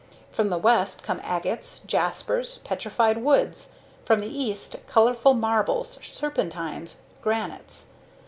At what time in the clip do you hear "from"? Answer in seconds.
0.31-0.49, 4.03-4.19